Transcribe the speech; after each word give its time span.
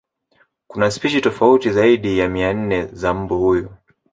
Kuna 0.67 0.91
spishi 0.91 1.21
tofauti 1.21 1.69
zaidi 1.71 2.17
ya 2.19 2.29
mia 2.29 2.53
nne 2.53 2.85
za 2.85 3.13
mbu 3.13 3.37
huyu 3.39 3.69